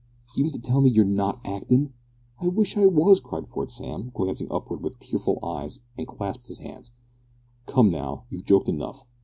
[0.33, 1.93] D'ye mean to tell me you're not actin'?"
[2.39, 6.57] "I wish I was!" cried poor Sam, glancing upward with tearful eyes and clasping his
[6.57, 6.91] hands.
[7.67, 8.23] "Come now.
[8.31, 9.05] You've joked enough.